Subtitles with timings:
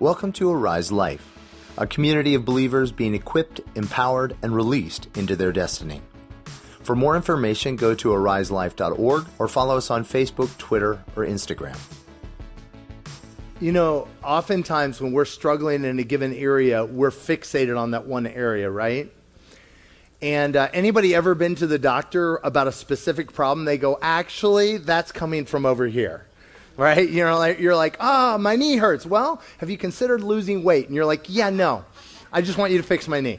[0.00, 1.24] Welcome to Arise Life,
[1.78, 6.02] a community of believers being equipped, empowered, and released into their destiny.
[6.82, 11.78] For more information, go to ariselife.org or follow us on Facebook, Twitter, or Instagram.
[13.60, 18.26] You know, oftentimes when we're struggling in a given area, we're fixated on that one
[18.26, 19.12] area, right?
[20.20, 23.64] And uh, anybody ever been to the doctor about a specific problem?
[23.64, 26.26] They go, actually, that's coming from over here
[26.76, 27.08] right?
[27.08, 29.06] You know, like, you're like, ah, oh, my knee hurts.
[29.06, 30.86] Well, have you considered losing weight?
[30.86, 31.84] And you're like, yeah, no.
[32.32, 33.38] I just want you to fix my knee.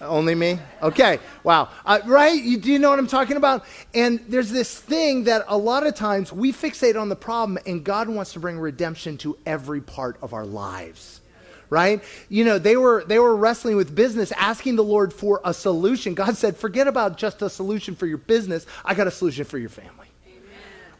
[0.00, 0.58] Only me?
[0.82, 1.18] Okay.
[1.44, 1.68] Wow.
[1.84, 2.42] Uh, right?
[2.42, 3.66] You, do you know what I'm talking about?
[3.94, 7.84] And there's this thing that a lot of times we fixate on the problem, and
[7.84, 11.20] God wants to bring redemption to every part of our lives.
[11.68, 12.02] Right?
[12.28, 16.14] You know, they were they were wrestling with business, asking the Lord for a solution.
[16.14, 18.66] God said, "Forget about just a solution for your business.
[18.84, 20.09] I got a solution for your family."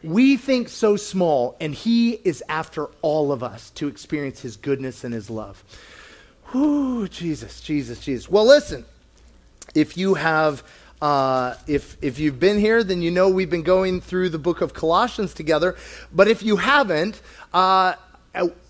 [0.03, 5.03] We think so small, and He is after all of us to experience His goodness
[5.03, 5.63] and His love.
[6.51, 8.29] Whew, Jesus, Jesus, Jesus.
[8.29, 8.85] Well, listen,
[9.75, 10.63] if you have.
[11.01, 14.61] Uh, if if you've been here, then you know we've been going through the book
[14.61, 15.75] of Colossians together.
[16.13, 17.19] But if you haven't,
[17.55, 17.95] uh,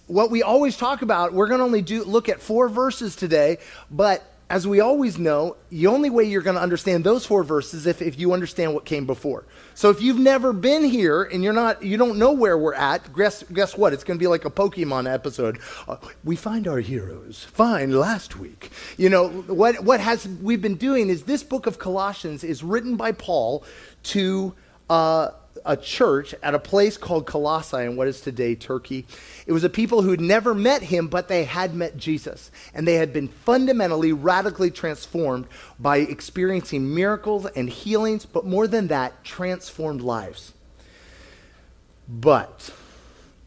[0.08, 3.58] what we always talk about, we're going to only do look at four verses today.
[3.90, 7.88] But as we always know, the only way you're going to understand those four verses
[7.88, 9.46] if, if you understand what came before.
[9.76, 13.16] So if you've never been here and you're not, you don't know where we're at,
[13.16, 13.94] guess, guess what?
[13.94, 15.60] It's going to be like a Pokemon episode.
[15.88, 17.46] Uh, we find our heroes.
[17.46, 18.72] Fine, last week.
[18.98, 22.98] You know, what, what has we've been doing is this book of Colossians is written
[22.98, 23.64] by Paul
[24.04, 24.54] to
[24.90, 25.30] uh,
[25.66, 29.06] a church at a place called Colossae in what is today Turkey.
[29.46, 32.52] It was a people who'd never met him, but they had met Jesus.
[32.74, 35.48] And they had been fundamentally, radically transformed
[35.80, 40.54] by experiencing miracles and healings, but more than that, transformed lives.
[42.08, 42.72] But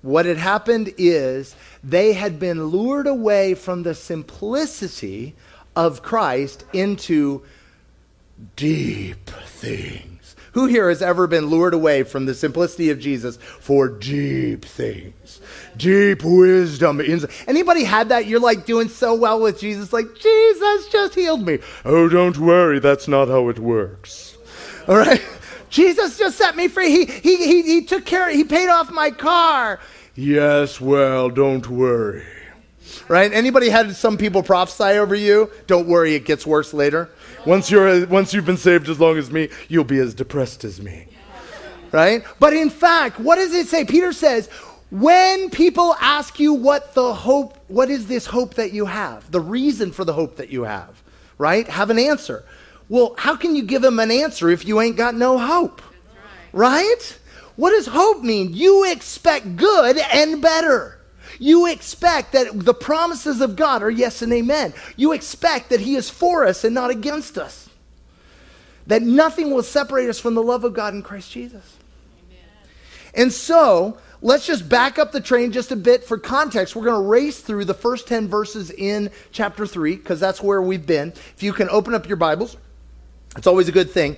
[0.02, 5.34] what had happened is they had been lured away from the simplicity
[5.76, 7.42] of Christ into
[8.56, 10.13] deep things
[10.54, 15.40] who here has ever been lured away from the simplicity of Jesus for deep things?
[15.76, 17.00] Deep wisdom.
[17.46, 18.26] Anybody had that?
[18.26, 21.58] You're like doing so well with Jesus, like, Jesus just healed me.
[21.84, 24.36] Oh, don't worry, that's not how it works.
[24.88, 25.22] All right?
[25.70, 26.90] Jesus just set me free.
[26.90, 29.80] He, he, he, he took care, he paid off my car.
[30.14, 32.24] Yes, well, don't worry.
[33.08, 33.32] Right?
[33.32, 35.50] Anybody had some people prophesy over you?
[35.66, 37.10] Don't worry, it gets worse later.
[37.46, 40.80] Once, you're, once you've been saved as long as me, you'll be as depressed as
[40.80, 41.06] me.
[41.92, 42.24] Right?
[42.40, 43.84] But in fact, what does it say?
[43.84, 44.48] Peter says,
[44.90, 49.30] when people ask you what the hope, what is this hope that you have?
[49.30, 51.02] The reason for the hope that you have,
[51.38, 51.66] right?
[51.68, 52.44] Have an answer.
[52.88, 55.82] Well, how can you give them an answer if you ain't got no hope?
[56.52, 56.84] Right.
[56.84, 57.18] right?
[57.56, 58.52] What does hope mean?
[58.52, 60.93] You expect good and better.
[61.38, 64.74] You expect that the promises of God are yes and amen.
[64.96, 67.68] You expect that He is for us and not against us.
[68.86, 71.76] That nothing will separate us from the love of God in Christ Jesus.
[72.26, 72.44] Amen.
[73.14, 76.76] And so, let's just back up the train just a bit for context.
[76.76, 80.60] We're going to race through the first 10 verses in chapter 3 because that's where
[80.60, 81.08] we've been.
[81.34, 82.56] If you can open up your Bibles,
[83.36, 84.16] it's always a good thing.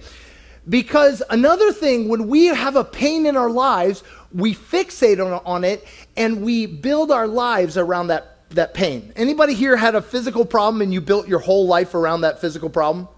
[0.69, 5.65] Because another thing, when we have a pain in our lives, we fixate on, on
[5.65, 9.13] it and we build our lives around that, that pain.
[9.17, 12.69] Anybody here had a physical problem and you built your whole life around that physical
[12.69, 13.09] problem?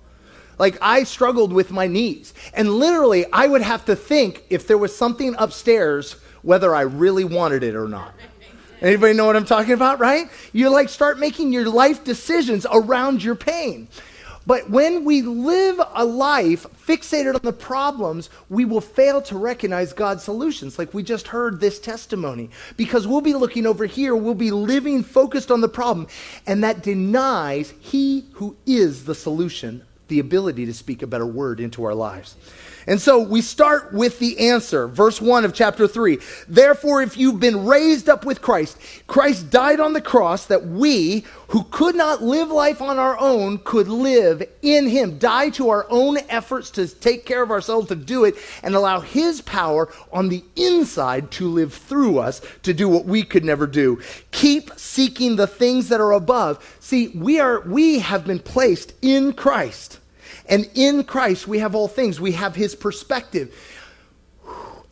[0.59, 2.35] Like I struggled with my knees.
[2.53, 7.25] And literally, I would have to think if there was something upstairs, whether I really
[7.25, 8.15] wanted it or not.
[8.81, 10.29] Anybody know what I'm talking about, right?
[10.53, 13.89] You like start making your life decisions around your pain.
[14.49, 19.93] But when we live a life fixated on the problems, we will fail to recognize
[19.93, 22.49] God's solutions, like we just heard this testimony.
[22.79, 26.07] Because we'll be looking over here, we'll be living focused on the problem,
[26.47, 31.61] and that denies He who is the solution the ability to speak a better word
[31.61, 32.35] into our lives.
[32.89, 34.89] And so we start with the answer.
[34.89, 36.19] Verse 1 of chapter 3.
[36.49, 41.25] Therefore, if you've been raised up with Christ, Christ died on the cross that we,
[41.49, 45.19] who could not live life on our own, could live in him.
[45.19, 49.01] Die to our own efforts to take care of ourselves, to do it, and allow
[49.01, 53.67] his power on the inside to live through us to do what we could never
[53.67, 54.01] do.
[54.31, 56.77] Keep seeking the things that are above.
[56.81, 59.99] See, we are we have been placed in Christ.
[60.49, 62.21] And in Christ, we have all things.
[62.21, 63.55] We have his perspective.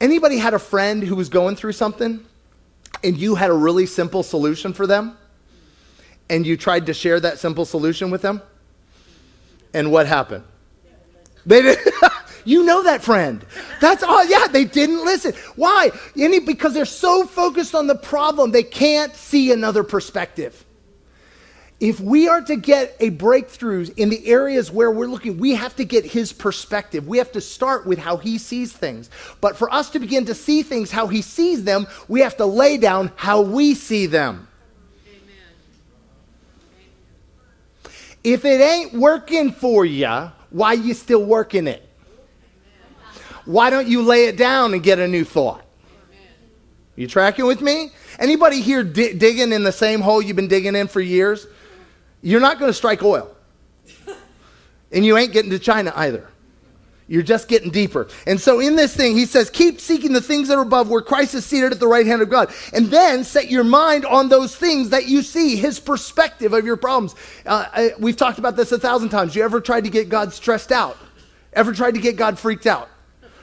[0.01, 2.25] Anybody had a friend who was going through something
[3.03, 5.17] and you had a really simple solution for them?
[6.29, 8.43] And you tried to share that simple solution with them?
[9.73, 10.45] And what happened?
[11.47, 11.95] They didn't.
[12.47, 13.45] You know that friend.
[13.81, 14.25] That's all.
[14.25, 15.33] Yeah, they didn't listen.
[15.57, 15.91] Why?
[16.17, 20.65] Any, because they're so focused on the problem, they can't see another perspective.
[21.79, 25.77] If we are to get a breakthrough in the areas where we're looking, we have
[25.77, 27.07] to get his perspective.
[27.07, 29.11] We have to start with how he sees things.
[29.43, 32.47] But for us to begin to see things how he sees them, we have to
[32.47, 34.49] lay down how we see them.
[38.25, 41.87] If it ain't working for you, why you still working it?
[43.45, 45.63] Why don't you lay it down and get a new thought?
[46.97, 47.93] You tracking with me?
[48.19, 51.47] Anybody here di- digging in the same hole you've been digging in for years?
[52.23, 53.31] You're not going to strike oil.
[54.93, 56.29] And you ain't getting to China either.
[57.09, 58.09] You're just getting deeper.
[58.27, 61.03] And so in this thing, he says, keep seeking the things that are above where
[61.03, 62.53] Christ is seated at the right hand of God.
[62.73, 66.77] And then set your mind on those things that you see, his perspective of your
[66.77, 67.15] problems.
[67.45, 69.37] Uh, I, we've talked about this a thousand times.
[69.37, 70.97] You ever tried to get God stressed out?
[71.53, 72.89] Ever tried to get God freaked out?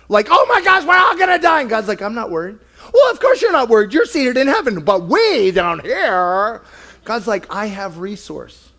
[0.09, 1.61] Like, oh my gosh, we're all going to die.
[1.61, 2.59] And God's like, I'm not worried.
[2.93, 3.93] Well, of course you're not worried.
[3.93, 4.83] You're seated in heaven.
[4.83, 6.61] But way down here,
[7.03, 8.69] God's like, I have resource.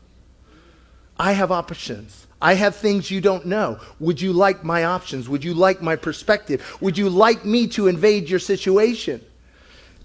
[1.18, 2.26] I have options.
[2.40, 3.78] I have things you don't know.
[4.00, 5.28] Would you like my options?
[5.28, 6.76] Would you like my perspective?
[6.80, 9.24] Would you like me to invade your situation?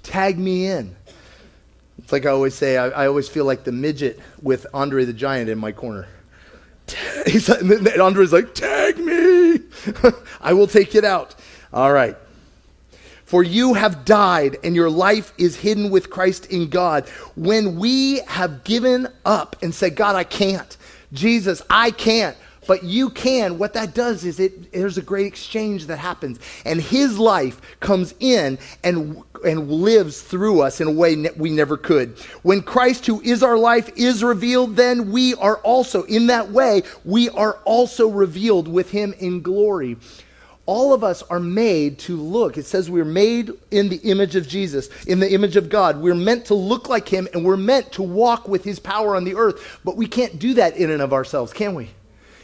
[0.03, 0.95] Tag me in.
[1.97, 5.13] It's like I always say, I, I always feel like the midget with Andre the
[5.13, 6.07] Giant in my corner.
[7.25, 9.59] He's, and Andre's like, tag me.
[10.41, 11.35] I will take it out.
[11.73, 12.15] All right.
[13.29, 17.07] For you have died, and your life is hidden with Christ in God.
[17.35, 20.75] When we have given up and said, God, I can't.
[21.13, 22.35] Jesus, I can't,
[22.65, 23.59] but you can.
[23.59, 28.15] What that does is it there's a great exchange that happens, and His life comes
[28.19, 32.17] in and and lives through us in a way ne- we never could.
[32.41, 36.81] When Christ, who is our life, is revealed, then we are also in that way
[37.05, 39.97] we are also revealed with Him in glory
[40.69, 42.55] all of us are made to look.
[42.55, 45.99] It says we're made in the image of Jesus, in the image of God.
[45.99, 49.23] We're meant to look like Him and we're meant to walk with His power on
[49.23, 49.79] the earth.
[49.83, 51.89] But we can't do that in and of ourselves, can we?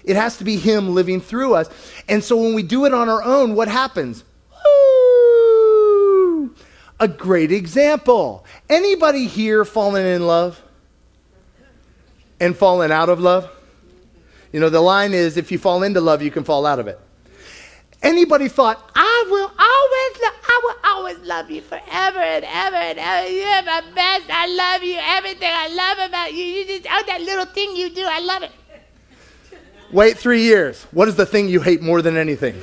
[0.04, 1.70] It has to be Him living through us.
[2.10, 4.24] And so when we do it on our own, what happens?
[7.00, 8.44] A great example.
[8.68, 10.60] Anybody here fallen in love?
[12.40, 13.52] And fallen out of love?
[14.52, 16.88] You know, the line is if you fall into love, you can fall out of
[16.88, 17.00] it
[18.06, 23.00] anybody thought, I will always, lo- I will always love you forever and ever and
[23.00, 23.30] ever.
[23.30, 24.30] You're my best.
[24.30, 24.98] I love you.
[25.02, 26.44] Everything I love about you.
[26.44, 28.52] You just, oh, that little thing you do, I love it.
[29.92, 30.84] Wait three years.
[30.92, 32.56] What is the thing you hate more than anything?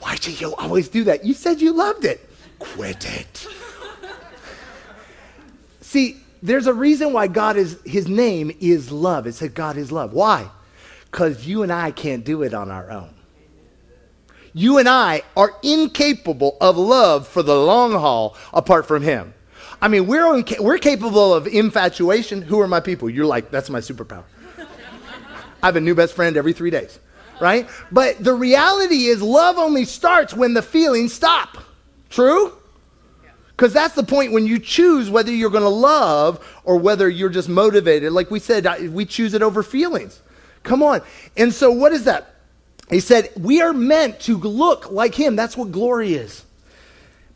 [0.00, 1.24] Why do you always do that?
[1.24, 2.28] You said you loved it.
[2.58, 3.48] Quit it.
[5.80, 9.26] See, there's a reason why God is, his name is love.
[9.26, 10.12] It said God is love.
[10.12, 10.50] Why?
[11.16, 13.08] Because you and I can't do it on our own.
[14.52, 19.32] You and I are incapable of love for the long haul apart from Him.
[19.80, 22.42] I mean, we're, unca- we're capable of infatuation.
[22.42, 23.08] Who are my people?
[23.08, 24.24] You're like, that's my superpower.
[25.62, 26.98] I have a new best friend every three days,
[27.40, 27.66] right?
[27.90, 31.56] But the reality is, love only starts when the feelings stop.
[32.10, 32.52] True?
[33.48, 37.30] Because that's the point when you choose whether you're going to love or whether you're
[37.30, 38.12] just motivated.
[38.12, 40.20] Like we said, we choose it over feelings.
[40.66, 41.00] Come on.
[41.36, 42.34] And so, what is that?
[42.90, 45.36] He said, We are meant to look like him.
[45.36, 46.44] That's what glory is.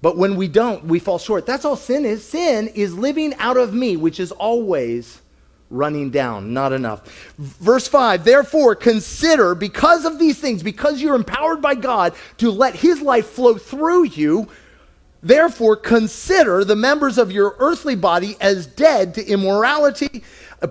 [0.02, 1.46] But when we don't, we fall short.
[1.46, 2.26] That's all sin is.
[2.26, 5.20] Sin is living out of me, which is always
[5.68, 7.32] running down, not enough.
[7.38, 12.74] Verse 5 Therefore, consider, because of these things, because you're empowered by God to let
[12.74, 14.48] his life flow through you,
[15.22, 20.24] therefore consider the members of your earthly body as dead to immorality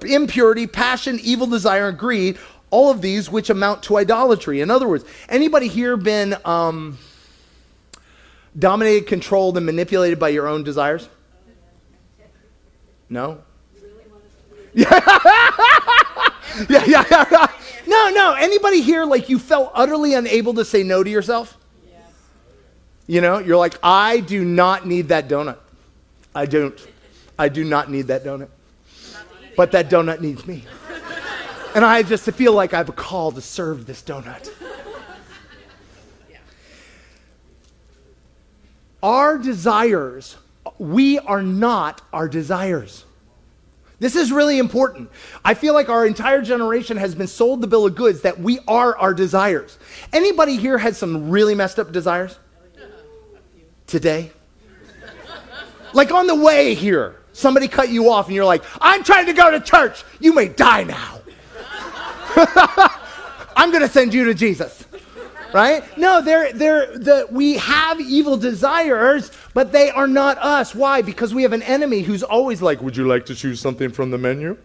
[0.04, 2.38] impurity, passion, evil desire, and greed,
[2.72, 4.62] all of these which amount to idolatry.
[4.62, 6.98] In other words, anybody here been um,
[8.58, 11.10] dominated, controlled, and manipulated by your own desires?
[13.10, 13.42] No?
[14.74, 14.88] yeah,
[16.70, 17.48] yeah, yeah, yeah.
[17.88, 18.36] No, no.
[18.38, 21.58] Anybody here like you felt utterly unable to say no to yourself?
[23.08, 25.58] You know, you're like, I do not need that donut.
[26.36, 26.80] I don't.
[27.40, 28.50] I do not need that donut
[29.60, 30.64] but that donut needs me.
[31.76, 34.52] And I just feel like I have a call to serve this donut.
[39.02, 40.36] Our desires,
[40.78, 43.06] we are not our desires.
[44.00, 45.10] This is really important.
[45.44, 48.60] I feel like our entire generation has been sold the bill of goods that we
[48.68, 49.78] are our desires.
[50.14, 52.38] Anybody here had some really messed up desires?
[53.88, 54.32] Today?
[55.94, 57.16] Like on the way here.
[57.34, 60.04] Somebody cut you off and you're like, I'm trying to go to church.
[60.20, 61.19] You may die now.
[63.56, 64.86] I'm going to send you to Jesus.
[65.54, 65.84] Right?
[65.98, 70.76] No, they're, they're, the, we have evil desires, but they are not us.
[70.76, 71.02] Why?
[71.02, 74.12] Because we have an enemy who's always like, Would you like to choose something from
[74.12, 74.58] the menu?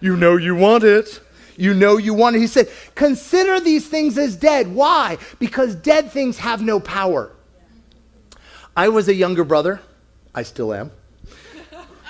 [0.00, 1.20] You know you want it.
[1.56, 2.40] You know you want it.
[2.40, 4.74] He said, Consider these things as dead.
[4.74, 5.18] Why?
[5.38, 7.30] Because dead things have no power.
[8.76, 9.80] I was a younger brother.
[10.34, 10.90] I still am,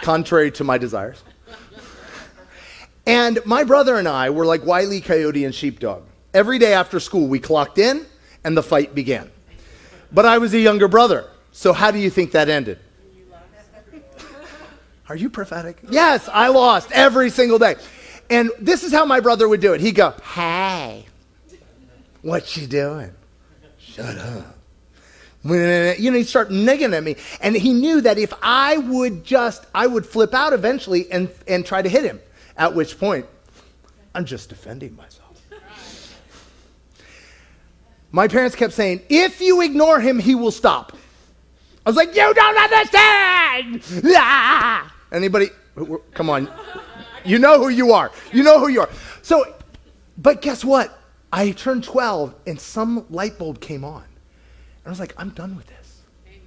[0.02, 1.22] contrary to my desires.
[3.06, 6.04] And my brother and I were like Wiley Coyote and Sheepdog.
[6.32, 8.06] Every day after school, we clocked in
[8.42, 9.30] and the fight began.
[10.10, 11.28] But I was a younger brother.
[11.52, 12.78] So, how do you think that ended?
[15.08, 15.78] Are you prophetic?
[15.88, 17.76] Yes, I lost every single day.
[18.30, 19.80] And this is how my brother would do it.
[19.80, 21.04] He'd go, Hey,
[22.22, 23.12] what you doing?
[23.78, 24.56] Shut up.
[25.44, 27.16] You know, he'd start nigging at me.
[27.40, 31.66] And he knew that if I would just, I would flip out eventually and, and
[31.66, 32.18] try to hit him.
[32.56, 33.26] At which point,
[34.14, 35.40] I'm just defending myself.
[38.12, 40.96] My parents kept saying, if you ignore him, he will stop.
[41.84, 43.82] I was like, you don't understand.
[44.16, 44.94] Ah!
[45.10, 45.48] Anybody?
[46.12, 46.48] Come on.
[47.24, 48.12] You know who you are.
[48.32, 48.88] You know who you are.
[49.22, 49.56] So,
[50.16, 50.96] but guess what?
[51.32, 54.04] I turned 12 and some light bulb came on.
[54.04, 56.02] And I was like, I'm done with this.
[56.28, 56.40] Amen.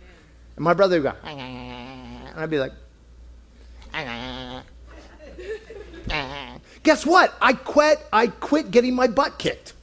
[0.56, 2.72] And my brother would go, and I'd be like,
[6.88, 7.36] guess what?
[7.42, 9.74] I quit, I quit getting my butt kicked.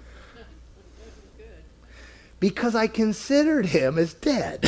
[2.41, 4.63] Because I considered him as dead.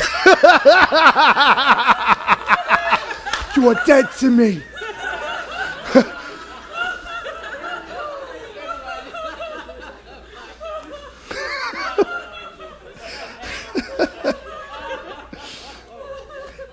[3.55, 4.61] you are dead to me.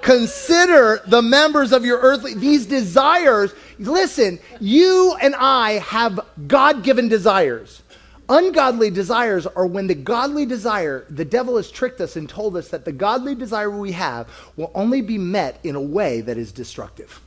[0.03, 3.55] Consider the members of your earthly, these desires.
[3.79, 7.83] Listen, you and I have God given desires.
[8.29, 12.69] Ungodly desires are when the godly desire, the devil has tricked us and told us
[12.69, 16.51] that the godly desire we have will only be met in a way that is
[16.51, 17.21] destructive.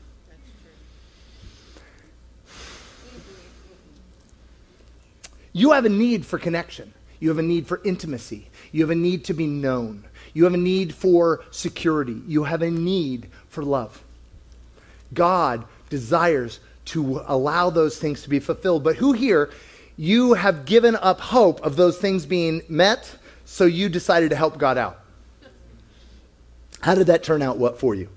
[5.54, 6.94] You have a need for connection.
[7.20, 8.48] You have a need for intimacy.
[8.72, 10.04] You have a need to be known.
[10.34, 12.22] You have a need for security.
[12.28, 14.04] You have a need for love.
[15.14, 18.84] God desires to allow those things to be fulfilled.
[18.84, 19.52] But who here,
[19.98, 24.58] you have given up hope of those things being met, so you decided to help
[24.58, 25.00] God out?
[26.82, 28.10] How did that turn out what for you?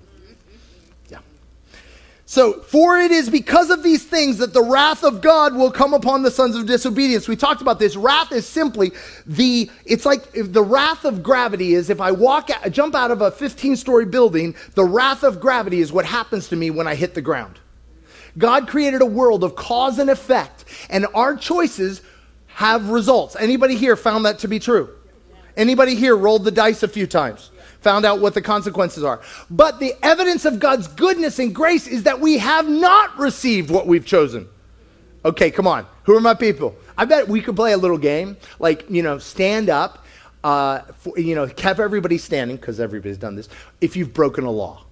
[2.30, 5.94] So, for it is because of these things that the wrath of God will come
[5.94, 7.26] upon the sons of disobedience.
[7.26, 7.96] We talked about this.
[7.96, 8.92] Wrath is simply
[9.26, 13.20] the, it's like the wrath of gravity is if I walk, out, jump out of
[13.20, 16.94] a 15 story building, the wrath of gravity is what happens to me when I
[16.94, 17.58] hit the ground.
[18.38, 22.00] God created a world of cause and effect, and our choices
[22.46, 23.34] have results.
[23.34, 24.88] Anybody here found that to be true?
[25.56, 27.50] Anybody here rolled the dice a few times?
[27.80, 29.20] Found out what the consequences are.
[29.50, 33.86] But the evidence of God's goodness and grace is that we have not received what
[33.86, 34.48] we've chosen.
[35.24, 35.86] Okay, come on.
[36.04, 36.74] Who are my people?
[36.96, 40.04] I bet we could play a little game, like, you know, stand up,
[40.42, 43.48] uh, for, you know, have everybody standing, because everybody's done this,
[43.80, 44.84] if you've broken a law.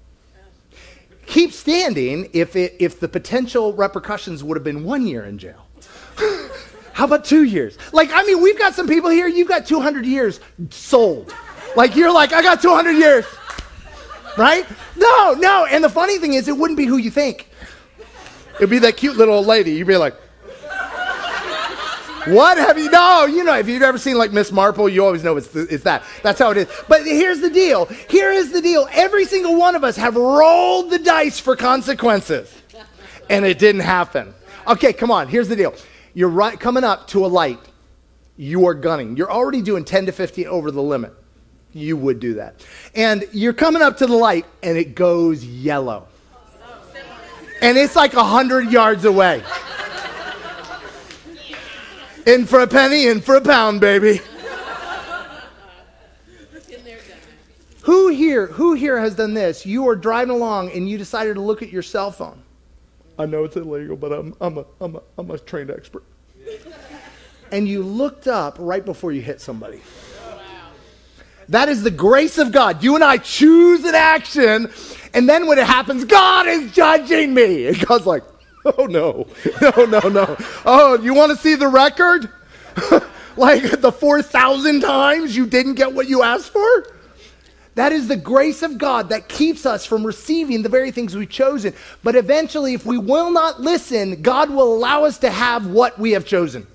[1.26, 5.66] Keep standing if, it, if the potential repercussions would have been one year in jail.
[6.92, 7.78] How about two years?
[7.92, 10.40] Like, I mean, we've got some people here, you've got 200 years
[10.70, 11.34] sold.
[11.76, 13.24] Like you're like, I got 200 years.
[14.36, 14.66] Right?
[14.96, 15.66] No, no.
[15.66, 17.48] And the funny thing is, it wouldn't be who you think.
[18.56, 19.72] It'd be that cute little old lady.
[19.72, 20.14] You'd be like,
[22.26, 22.90] what have you?
[22.90, 25.84] No, you know, if you've ever seen like Miss Marple, you always know it's, it's
[25.84, 26.02] that.
[26.22, 26.68] That's how it is.
[26.86, 27.86] But here's the deal.
[27.86, 28.86] Here is the deal.
[28.92, 32.54] Every single one of us have rolled the dice for consequences,
[33.30, 34.34] and it didn't happen.
[34.66, 35.28] Okay, come on.
[35.28, 35.74] Here's the deal.
[36.12, 37.60] You're right, coming up to a light.
[38.36, 39.16] You are gunning.
[39.16, 41.14] You're already doing 10 to 15 over the limit
[41.78, 42.64] you would do that.
[42.94, 46.06] And you're coming up to the light and it goes yellow.
[47.60, 49.42] And it's like a hundred yards away.
[52.26, 54.20] In for a penny, in for a pound, baby.
[57.82, 59.64] Who here, who here has done this?
[59.64, 62.42] You are driving along and you decided to look at your cell phone.
[63.18, 66.04] I know it's illegal, but I'm, I'm, a, I'm, a, I'm a trained expert.
[67.50, 69.80] and you looked up right before you hit somebody.
[71.48, 72.82] That is the grace of God.
[72.82, 74.70] You and I choose an action,
[75.14, 77.68] and then when it happens, God is judging me.
[77.68, 78.22] And God's like,
[78.64, 79.26] oh no,
[79.62, 80.36] no, no, no.
[80.64, 82.30] Oh, you want to see the record?
[83.36, 86.94] like the 4,000 times you didn't get what you asked for?
[87.76, 91.30] That is the grace of God that keeps us from receiving the very things we've
[91.30, 91.74] chosen.
[92.02, 96.10] But eventually, if we will not listen, God will allow us to have what we
[96.10, 96.66] have chosen.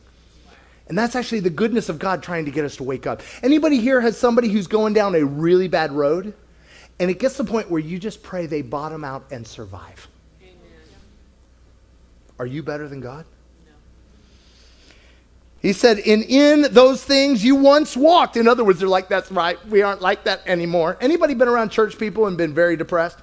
[0.94, 3.24] And that's actually the goodness of God trying to get us to wake up.
[3.42, 6.36] Anybody here has somebody who's going down a really bad road?
[7.00, 10.08] And it gets to the point where you just pray they bottom out and survive.
[10.40, 10.54] Amen.
[12.38, 13.26] Are you better than God?
[15.64, 18.38] He said, in in those things you once walked.
[18.38, 19.58] In other words, they're like, that's right.
[19.70, 21.00] We aren't like that anymore.
[21.02, 23.18] Anybody been around church people and been very depressed?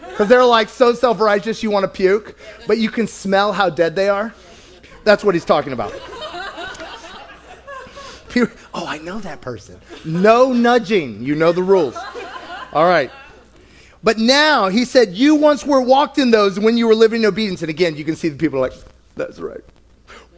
[0.00, 2.36] Because they're like so self-righteous you want to puke,
[2.66, 4.34] but you can smell how dead they are.
[5.04, 5.94] That's what he's talking about.
[8.74, 9.80] Oh, I know that person.
[10.04, 11.22] No nudging.
[11.22, 11.96] You know the rules.
[12.72, 13.10] All right.
[14.02, 17.28] But now he said, You once were walked in those when you were living in
[17.28, 17.62] obedience.
[17.62, 18.74] And again, you can see the people like,
[19.16, 19.62] That's right.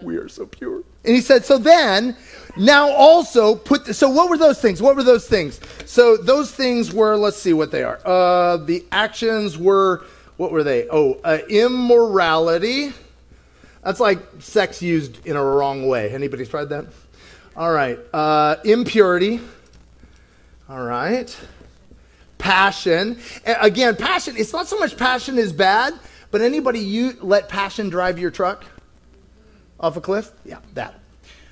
[0.02, 0.82] We are so pure.
[1.04, 2.16] And he said, so then,
[2.56, 4.82] now also put, the, so what were those things?
[4.82, 5.60] What were those things?
[5.86, 8.00] So those things were, let's see what they are.
[8.04, 10.04] Uh, the actions were,
[10.36, 10.88] what were they?
[10.90, 12.92] Oh, uh, immorality.
[13.82, 16.10] That's like sex used in a wrong way.
[16.10, 16.86] Anybody tried that?
[17.56, 17.98] All right.
[18.12, 19.40] Uh, impurity.
[20.68, 21.36] All right.
[22.38, 23.18] Passion.
[23.44, 25.94] Again, passion, it's not so much passion is bad,
[26.30, 28.64] but anybody you let passion drive your truck?
[29.80, 30.30] Off a cliff?
[30.44, 30.94] Yeah, that.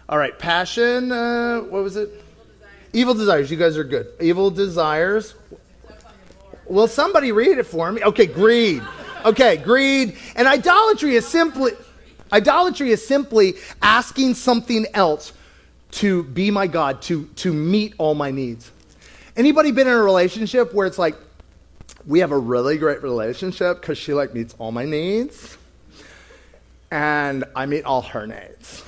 [0.08, 1.10] All right, passion.
[1.10, 2.08] Uh, what was it?
[2.08, 2.22] Evil
[2.54, 2.94] desires.
[2.94, 3.50] Evil desires.
[3.50, 4.06] You guys are good.
[4.20, 5.34] Evil desires.
[6.66, 8.02] Will somebody read it for me?
[8.02, 8.82] Okay, greed.
[9.24, 10.16] Okay, greed.
[10.36, 11.72] And idolatry is simply
[12.32, 15.32] idolatry is simply asking something else
[15.90, 18.70] to be my God, to, to meet all my needs.
[19.36, 21.16] Anybody been in a relationship where it's like,
[22.06, 25.58] we have a really great relationship because she like meets all my needs?
[26.90, 28.84] and I meet all her needs.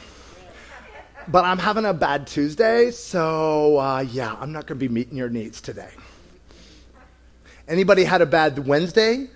[1.29, 5.17] But I'm having a bad Tuesday, so uh, yeah, I'm not going to be meeting
[5.17, 5.91] your needs today.
[7.69, 9.29] Anybody had a bad Wednesday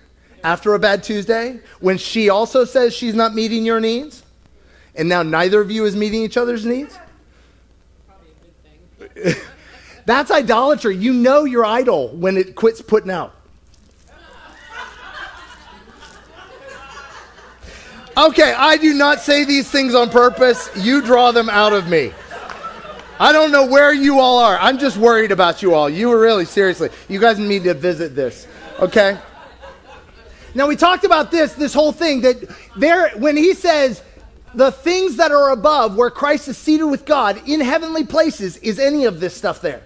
[0.43, 4.23] after a bad Tuesday when she also says she's not meeting your needs?
[4.95, 6.97] And now neither of you is meeting each other's needs?
[10.05, 10.95] That's idolatry.
[10.95, 13.33] You know your idol when it quits putting out.
[18.17, 20.69] Okay, I do not say these things on purpose.
[20.77, 22.13] You draw them out of me.
[23.19, 24.57] I don't know where you all are.
[24.57, 25.89] I'm just worried about you all.
[25.89, 26.89] You were really, seriously.
[27.09, 28.47] You guys need to visit this.
[28.79, 29.17] Okay?
[30.53, 32.37] Now, we talked about this, this whole thing, that
[32.77, 34.01] there, when he says,
[34.55, 38.79] the things that are above, where Christ is seated with God in heavenly places, is
[38.79, 39.83] any of this stuff there?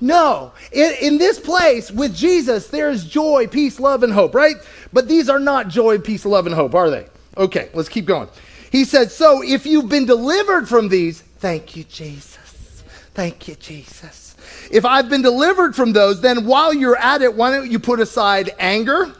[0.00, 0.52] No.
[0.70, 4.56] In, in, this place with Jesus, there is joy, peace, love, and hope, right?
[4.92, 7.06] But these are not joy, peace, love, and hope, are they?
[7.36, 8.28] Okay, let's keep going.
[8.70, 12.84] He said, So if you've been delivered from these, thank you, Jesus.
[13.14, 14.36] Thank you, Jesus.
[14.70, 18.00] If I've been delivered from those, then while you're at it, why don't you put
[18.00, 19.12] aside anger,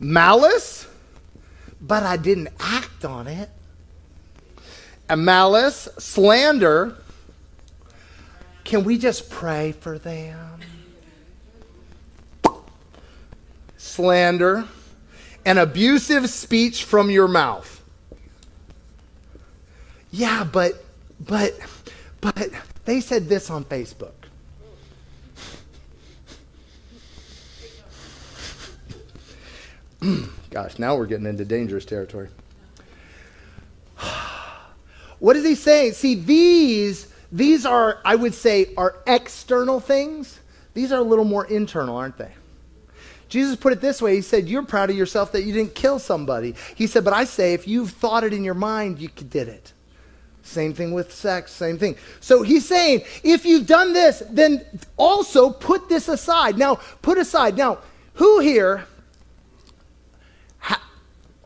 [0.00, 0.88] malice,
[1.80, 3.50] but I didn't act on it,
[5.08, 6.96] a malice, slander,
[8.64, 10.60] can we just pray for them?
[13.76, 14.64] Slander
[15.44, 17.80] and abusive speech from your mouth.
[20.10, 20.84] Yeah, but,
[21.20, 21.56] but,
[22.20, 22.50] but
[22.84, 24.15] they said this on Facebook.
[30.50, 32.28] Gosh, now we're getting into dangerous territory.
[35.18, 35.92] what is he saying?
[35.92, 40.40] See, these these are, I would say, are external things.
[40.74, 42.32] These are a little more internal, aren't they?
[43.28, 45.98] Jesus put it this way He said, You're proud of yourself that you didn't kill
[45.98, 46.54] somebody.
[46.74, 49.72] He said, But I say, if you've thought it in your mind, you did it.
[50.42, 51.96] Same thing with sex, same thing.
[52.20, 54.64] So he's saying, if you've done this, then
[54.96, 56.56] also put this aside.
[56.56, 57.56] Now, put aside.
[57.56, 57.78] Now,
[58.14, 58.86] who here?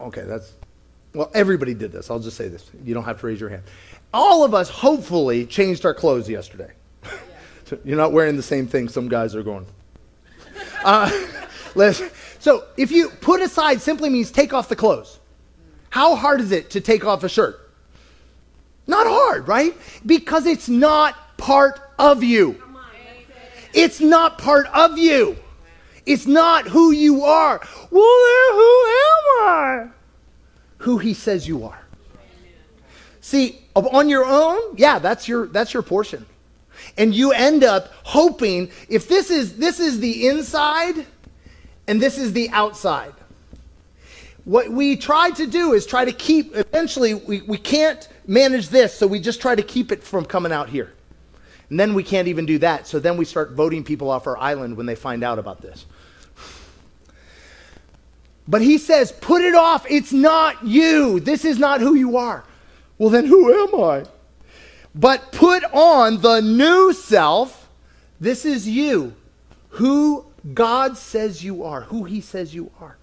[0.01, 0.55] Okay, that's,
[1.15, 2.11] well, everybody did this.
[2.11, 2.71] I'll just say this.
[2.85, 3.63] You don't have to raise your hand
[4.13, 6.71] all of us hopefully changed our clothes yesterday.
[7.65, 9.67] so you're not wearing the same thing some guys are going.
[10.85, 11.11] Uh,
[12.39, 15.19] so if you put aside simply means take off the clothes.
[15.91, 17.73] How hard is it to take off a shirt?
[18.87, 19.77] Not hard, right?
[20.07, 22.63] Because it's not part of you.
[23.73, 25.37] It's not part of you.
[26.07, 27.61] It's not who you are.
[27.91, 29.89] Well, who am I?
[30.79, 31.81] Who he says you are.
[33.21, 36.27] See, on your own, yeah, that's your that's your portion.
[36.97, 41.07] And you end up hoping if this is this is the inside
[41.87, 43.13] and this is the outside.
[44.45, 48.95] What we try to do is try to keep eventually we, we can't manage this,
[48.95, 50.93] so we just try to keep it from coming out here.
[51.71, 52.87] And then we can't even do that.
[52.87, 55.87] So then we start voting people off our island when they find out about this.
[58.49, 59.87] But he says, put it off.
[59.89, 61.21] It's not you.
[61.21, 62.43] This is not who you are.
[62.99, 64.05] Well, then who am I?
[64.93, 67.69] But put on the new self.
[68.19, 69.15] This is you,
[69.71, 72.99] who God says you are, who He says you are.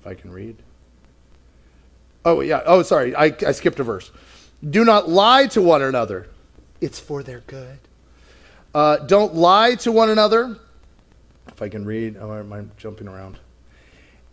[0.00, 0.56] If I can read.
[2.24, 2.62] Oh, yeah.
[2.64, 3.14] Oh, sorry.
[3.14, 4.10] I, I skipped a verse.
[4.68, 6.28] Do not lie to one another,
[6.80, 7.78] it's for their good.
[8.74, 10.56] Uh, don't lie to one another.
[11.48, 13.38] If I can read, oh, am I jumping around?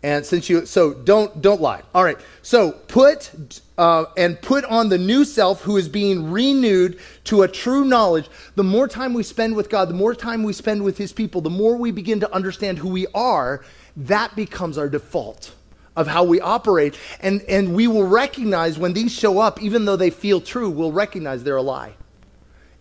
[0.01, 1.81] And since you, so don't don't lie.
[1.93, 2.17] All right.
[2.41, 3.31] So put
[3.77, 8.29] uh, and put on the new self who is being renewed to a true knowledge.
[8.55, 11.41] The more time we spend with God, the more time we spend with His people,
[11.41, 13.65] the more we begin to understand who we are.
[13.97, 15.51] That becomes our default
[15.99, 16.97] of how we operate.
[17.19, 20.93] And, and we will recognize when these show up, even though they feel true, we'll
[20.93, 21.93] recognize they're a lie.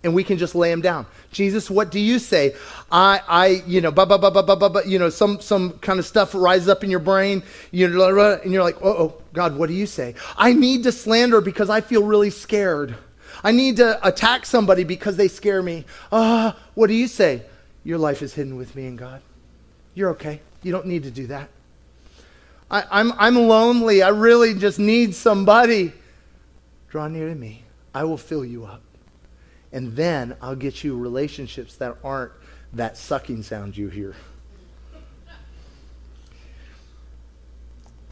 [0.05, 1.07] And we can just lay them down.
[1.33, 2.55] Jesus, what do you say?
[2.93, 5.73] I, I, you know, blah, blah, blah, blah, blah, blah, blah, you know, some, some
[5.81, 9.57] kind of stuff rises up in your brain, you know, and you're like, oh, God,
[9.57, 10.15] what do you say?
[10.37, 12.95] I need to slander because I feel really scared.
[13.43, 15.85] I need to attack somebody because they scare me.
[16.13, 17.43] Ah, uh, what do you say?
[17.83, 19.23] Your life is hidden with me and God.
[19.95, 20.41] You're okay.
[20.63, 21.49] You don't need to do that.
[22.71, 24.03] I, I'm, I'm lonely.
[24.03, 25.93] I really just need somebody.
[26.89, 27.65] Draw near to me.
[27.95, 28.83] I will fill you up.
[29.73, 32.33] And then I'll get you relationships that aren't
[32.73, 34.15] that sucking sound you hear.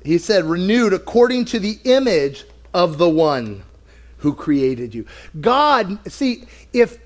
[0.02, 3.62] He said, renewed according to the image of the one
[4.18, 5.06] who created you.
[5.40, 6.98] God, see, if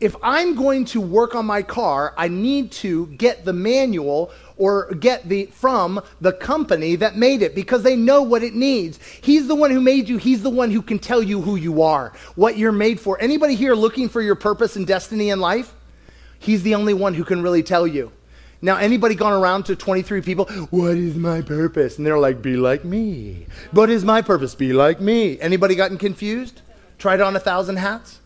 [0.00, 4.92] if I'm going to work on my car, I need to get the manual or
[4.96, 9.00] get the from the company that made it because they know what it needs.
[9.22, 10.18] He's the one who made you.
[10.18, 13.18] He's the one who can tell you who you are, what you're made for.
[13.22, 15.74] Anybody here looking for your purpose and destiny in life?
[16.38, 18.12] He's the only one who can really tell you.
[18.60, 21.96] Now, anybody gone around to 23 people, what is my purpose?
[21.96, 23.46] And they're like, be like me.
[23.72, 24.54] What is my purpose?
[24.54, 25.40] Be like me.
[25.40, 26.60] Anybody gotten confused?
[26.98, 28.20] Tried on a thousand hats?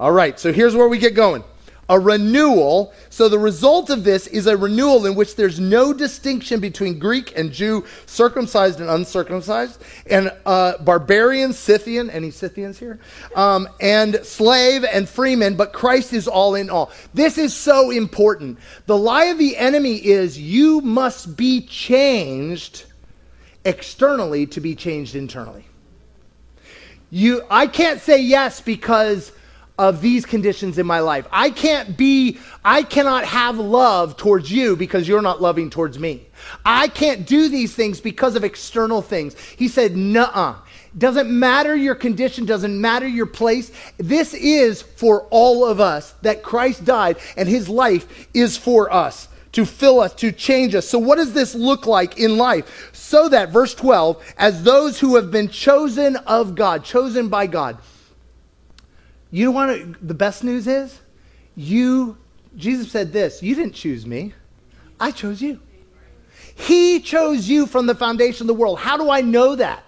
[0.00, 1.44] All right, so here's where we get going
[1.88, 2.92] a renewal.
[3.10, 7.36] So the result of this is a renewal in which there's no distinction between Greek
[7.36, 12.98] and Jew, circumcised and uncircumcised, and uh, barbarian, Scythian, any Scythians here?
[13.34, 16.90] Um, and slave and freeman, but Christ is all in all.
[17.12, 18.58] This is so important.
[18.86, 22.84] The lie of the enemy is you must be changed
[23.64, 25.64] externally to be changed internally.
[27.10, 29.32] You, I can't say yes because
[29.78, 31.26] of these conditions in my life.
[31.32, 36.26] I can't be, I cannot have love towards you because you're not loving towards me.
[36.64, 39.36] I can't do these things because of external things.
[39.38, 40.56] He said, nuh
[40.96, 43.72] Doesn't matter your condition, doesn't matter your place.
[43.96, 49.28] This is for all of us that Christ died and his life is for us
[49.52, 50.88] to fill us, to change us.
[50.88, 52.90] So, what does this look like in life?
[52.92, 57.78] So that, verse 12, as those who have been chosen of God, chosen by God,
[59.34, 61.00] you want to, the best news is,
[61.56, 62.16] you,
[62.56, 64.32] Jesus said this, you didn't choose me,
[65.00, 65.60] I chose you.
[66.54, 68.78] He chose you from the foundation of the world.
[68.78, 69.82] How do I know that?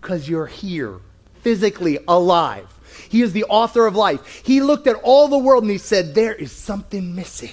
[0.00, 0.98] Because you're here,
[1.42, 2.68] physically alive.
[3.08, 4.42] He is the author of life.
[4.44, 7.52] He looked at all the world and he said, There is something missing.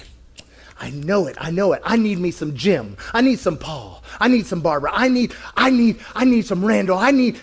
[0.80, 1.36] I know it.
[1.38, 1.82] I know it.
[1.84, 2.96] I need me some Jim.
[3.14, 4.02] I need some Paul.
[4.20, 4.90] I need some Barbara.
[4.92, 6.98] I need, I need, I need some Randall.
[6.98, 7.38] I need.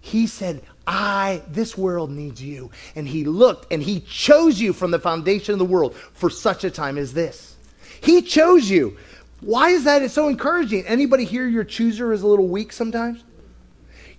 [0.00, 2.70] He said, I, this world needs you.
[2.94, 6.64] And he looked and he chose you from the foundation of the world for such
[6.64, 7.56] a time as this.
[8.00, 8.96] He chose you.
[9.40, 10.86] Why is that it's so encouraging?
[10.86, 13.22] Anybody here, your chooser is a little weak sometimes?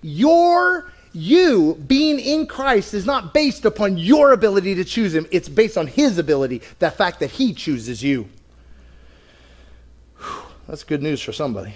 [0.01, 5.25] Your, you being in Christ is not based upon your ability to choose him.
[5.31, 8.27] It's based on his ability, the fact that he chooses you.
[10.19, 11.73] Whew, that's good news for somebody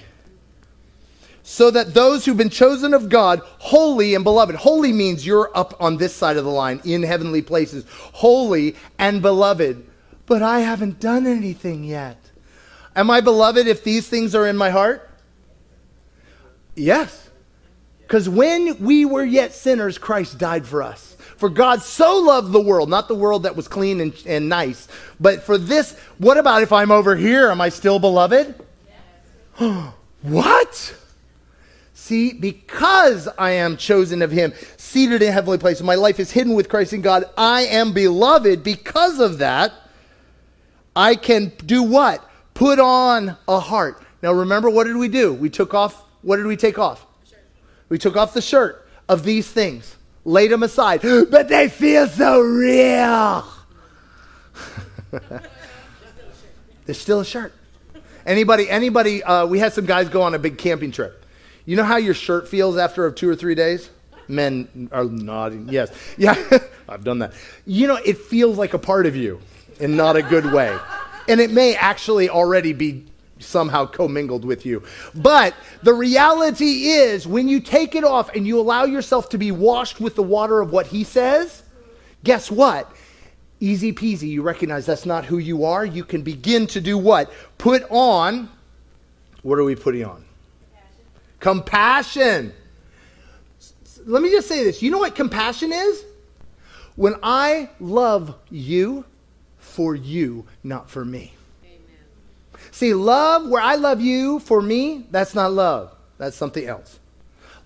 [1.49, 4.55] so that those who've been chosen of God, holy and beloved.
[4.55, 7.85] Holy means you're up on this side of the line in heavenly places.
[7.89, 9.83] Holy and beloved.
[10.27, 12.17] But I haven't done anything yet.
[12.95, 15.09] Am I beloved if these things are in my heart?
[16.75, 17.31] Yes.
[18.01, 21.17] Because when we were yet sinners, Christ died for us.
[21.35, 24.87] For God so loved the world, not the world that was clean and, and nice,
[25.19, 27.49] but for this, what about if I'm over here?
[27.49, 28.53] Am I still beloved?
[29.59, 29.93] Yes.
[30.21, 30.95] what?
[32.09, 36.55] See, because I am chosen of him, seated in heavenly places, my life is hidden
[36.55, 37.25] with Christ in God.
[37.37, 38.63] I am beloved.
[38.63, 39.73] Because of that,
[40.95, 42.27] I can do what?
[42.55, 44.01] Put on a heart.
[44.23, 45.35] Now remember, what did we do?
[45.35, 47.05] We took off, what did we take off?
[47.89, 49.95] We took off the shirt of these things,
[50.25, 53.45] laid them aside, but they feel so real.
[56.87, 57.53] There's still a shirt.
[58.25, 61.18] Anybody, anybody, uh, we had some guys go on a big camping trip.
[61.69, 63.91] You know how your shirt feels after two or three days?
[64.27, 65.69] Men are nodding.
[65.69, 65.91] Yes.
[66.17, 66.33] Yeah,
[66.89, 67.33] I've done that.
[67.67, 69.39] You know, it feels like a part of you
[69.79, 70.75] in not a good way.
[71.27, 73.05] And it may actually already be
[73.37, 74.81] somehow commingled with you.
[75.13, 75.53] But
[75.83, 80.01] the reality is, when you take it off and you allow yourself to be washed
[80.01, 81.61] with the water of what he says,
[82.23, 82.91] guess what?
[83.59, 84.29] Easy peasy.
[84.29, 85.85] You recognize that's not who you are.
[85.85, 87.31] You can begin to do what?
[87.59, 88.49] Put on,
[89.43, 90.25] what are we putting on?
[91.39, 92.53] Compassion.
[94.05, 94.81] Let me just say this.
[94.81, 96.03] You know what compassion is?
[96.95, 99.05] When I love you
[99.57, 101.33] for you, not for me.
[102.71, 105.95] See, love, where I love you for me, that's not love.
[106.17, 106.99] That's something else.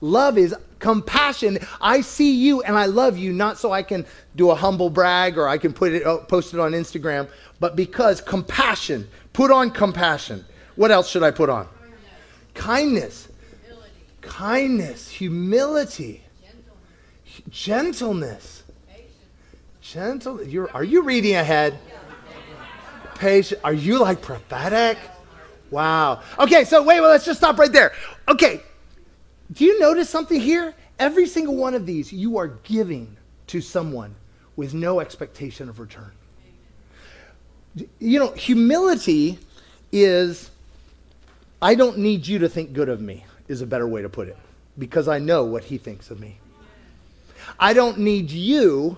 [0.02, 1.60] Love is compassion.
[1.82, 4.06] I see you and I love you, not so I can
[4.36, 7.76] do a humble brag or I can put it, uh, post it on Instagram, but
[7.76, 9.08] because compassion.
[9.34, 10.46] Put on compassion.
[10.76, 11.68] What else should I put on?
[12.54, 13.30] Kindness.
[14.26, 15.10] Kindness.
[15.10, 16.24] Humility.
[17.50, 18.64] Gentleness.
[19.82, 20.44] Gentle.
[20.44, 21.78] You're, are you reading ahead?
[23.16, 23.62] Patient.
[23.64, 24.98] Are you like prophetic?
[25.70, 26.22] Wow.
[26.38, 27.94] Okay, so wait, well, let's just stop right there.
[28.28, 28.62] Okay,
[29.52, 30.74] do you notice something here?
[31.00, 34.16] Every single one of these you are giving to someone
[34.56, 36.12] with no expectation of return.
[38.00, 39.40] You know, humility
[39.92, 40.52] is
[41.62, 44.28] I don't need you to think good of me, is a better way to put
[44.28, 44.38] it,
[44.78, 46.38] because I know what he thinks of me.
[47.60, 48.98] I don't need you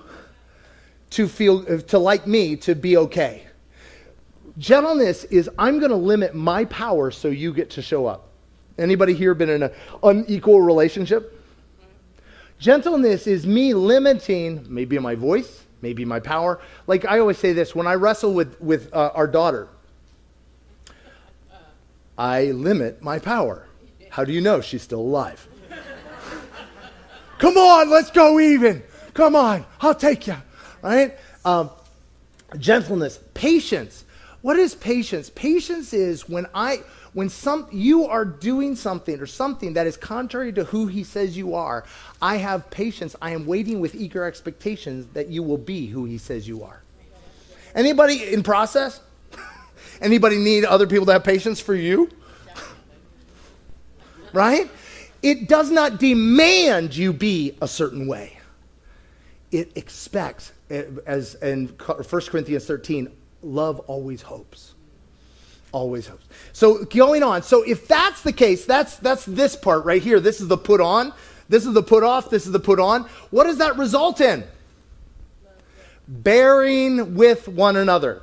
[1.12, 3.44] to feel to like me to be okay.
[4.58, 8.30] Gentleness is I'm going to limit my power so you get to show up.
[8.78, 9.72] Anybody here been in an
[10.04, 11.42] unequal relationship?
[12.60, 16.62] Gentleness is me limiting maybe my voice, maybe my power.
[16.88, 19.68] Like I always say this when I wrestle with, with uh, our daughter,
[22.18, 23.68] I limit my power.
[24.16, 25.46] How do you know she's still alive?
[27.38, 28.82] Come on, let's go even.
[29.14, 30.38] Come on, I'll take you.
[30.82, 31.18] Right?
[31.44, 31.70] Um,
[32.58, 34.06] gentleness, patience.
[34.42, 35.30] What is patience?
[35.32, 36.78] Patience is when I
[37.12, 41.36] when some you are doing something or something that is contrary to who he says
[41.36, 41.84] you are,
[42.22, 43.18] I have patience.
[43.22, 46.82] I am waiting with eager expectations that you will be who he says you are.
[47.76, 49.02] Anybody in process?
[50.00, 52.10] Anybody need other people to have patience for you?
[54.36, 54.70] Right?
[55.24, 58.38] It does not demand you be a certain way.
[59.52, 64.74] It expects, eh, as in 1 Corinthians 13, love always hopes.
[65.72, 66.26] Always hopes.
[66.54, 67.44] So going on.
[67.44, 70.20] So if that's the case, that's that's this part right here.
[70.20, 71.14] This is the put on.
[71.50, 72.30] This is the put off.
[72.30, 73.04] This is the put on.
[73.30, 74.44] What does that result in?
[76.08, 78.22] Bearing with one another.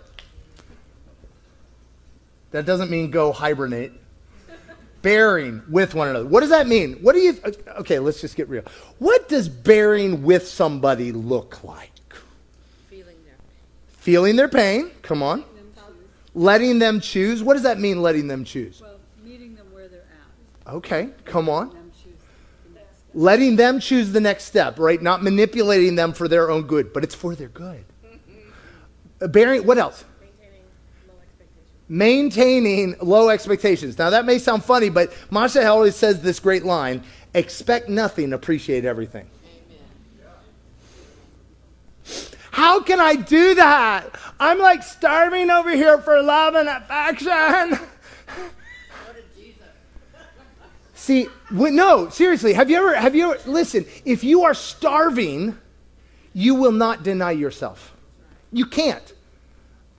[2.53, 3.92] That doesn't mean go hibernate.
[5.03, 6.27] Bearing with one another.
[6.27, 6.95] What does that mean?
[7.03, 7.38] What do you
[7.79, 8.62] Okay, let's just get real.
[8.99, 11.91] What does bearing with somebody look like?
[12.88, 13.49] Feeling their pain.
[13.88, 15.45] Feeling their pain, come on.
[16.35, 17.43] Letting them choose.
[17.43, 18.81] What does that mean, letting them choose?
[18.81, 20.07] Well, meeting them where they're
[20.67, 20.75] at.
[20.75, 21.77] Okay, come on.
[23.12, 25.03] letting them choose the next step, right?
[25.03, 27.85] Not manipulating them for their own good, but it's for their good.
[29.31, 30.05] Bearing, what else?
[31.88, 33.99] Maintaining low expectations.
[33.99, 37.03] Now, that may sound funny, but Masha always says this great line
[37.35, 39.27] expect nothing, appreciate everything.
[42.51, 44.11] How can I do that?
[44.38, 47.88] I'm like starving over here for love and affection.
[50.95, 55.59] See, no, seriously, have you ever, have you ever, listen, if you are starving,
[56.33, 57.92] you will not deny yourself.
[58.53, 59.12] You can't.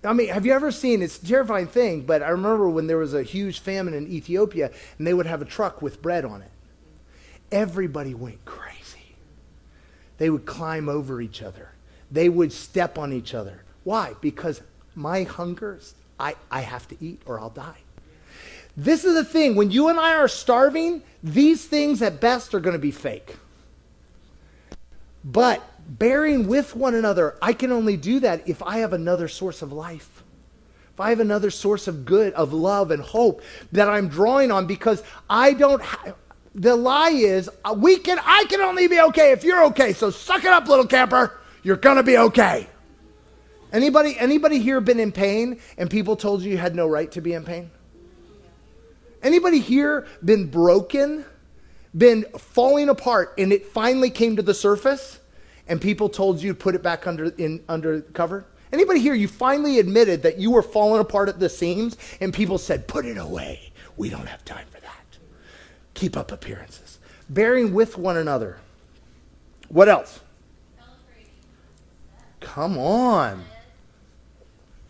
[0.03, 2.97] I mean, have you ever seen, it's a terrifying thing, but I remember when there
[2.97, 6.41] was a huge famine in Ethiopia and they would have a truck with bread on
[6.41, 6.51] it.
[7.51, 9.15] Everybody went crazy.
[10.17, 11.69] They would climb over each other
[12.13, 13.63] they would step on each other.
[13.83, 14.13] Why?
[14.21, 14.61] Because
[14.95, 15.79] my hunger,
[16.19, 17.79] I, I have to eat or I'll die.
[18.77, 19.55] This is the thing.
[19.55, 23.35] When you and I are starving, these things at best are going to be fake.
[25.23, 29.61] But bearing with one another, I can only do that if I have another source
[29.61, 30.23] of life.
[30.93, 33.41] If I have another source of good, of love and hope
[33.71, 36.15] that I'm drawing on because I don't have.
[36.55, 39.93] The lie is, uh, we can, I can only be okay if you're okay.
[39.93, 41.39] So suck it up, little camper.
[41.63, 42.67] You're going to be okay.
[43.71, 47.21] Anybody, anybody here been in pain and people told you you had no right to
[47.21, 47.71] be in pain?
[49.23, 51.25] Anybody here been broken,
[51.97, 55.19] been falling apart, and it finally came to the surface
[55.67, 58.45] and people told you to put it back under, in, under cover?
[58.71, 62.57] Anybody here, you finally admitted that you were falling apart at the seams and people
[62.57, 63.71] said, put it away.
[63.97, 65.17] We don't have time for that.
[65.93, 66.97] Keep up appearances.
[67.29, 68.57] Bearing with one another.
[69.69, 70.19] What else?
[72.39, 73.43] Come on.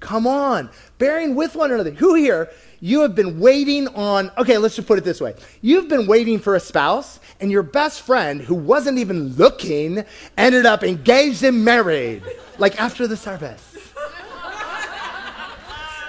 [0.03, 0.69] Come on.
[0.97, 1.91] Bearing with one another.
[1.91, 5.33] Who here, you have been waiting on, okay, let's just put it this way.
[5.61, 10.03] You've been waiting for a spouse, and your best friend, who wasn't even looking,
[10.37, 12.21] ended up engaged and married,
[12.57, 13.77] like after the service.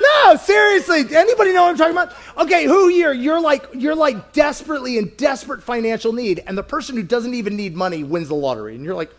[0.02, 1.04] No, seriously.
[1.16, 2.14] Anybody know what I'm talking about?
[2.36, 3.12] Okay, who here?
[3.12, 7.54] You're like you're like desperately in desperate financial need, and the person who doesn't even
[7.56, 9.14] need money wins the lottery, and you're like,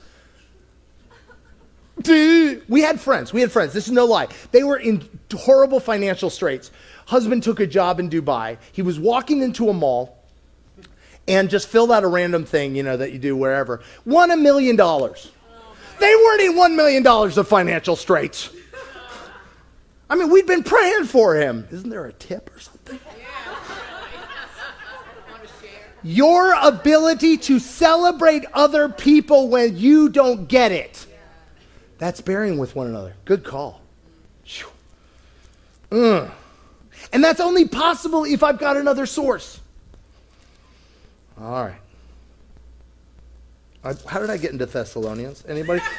[2.03, 3.31] we had friends.
[3.31, 3.73] We had friends.
[3.73, 4.27] This is no lie.
[4.51, 6.71] They were in horrible financial straits.
[7.05, 8.57] Husband took a job in Dubai.
[8.71, 10.23] He was walking into a mall
[11.27, 13.81] and just filled out a random thing, you know, that you do wherever.
[14.05, 15.31] Won a million dollars.
[15.99, 18.49] They weren't in one million dollars of financial straits.
[20.09, 21.67] I mean, we'd been praying for him.
[21.71, 22.99] Isn't there a tip or something?
[26.03, 31.07] Your ability to celebrate other people when you don't get it.
[31.97, 33.15] That's bearing with one another.
[33.25, 33.81] Good call.
[35.89, 36.31] Mm.
[37.13, 39.59] And that's only possible if I've got another source.
[41.39, 41.75] All right.
[44.07, 45.43] How did I get into Thessalonians?
[45.47, 45.81] Anybody?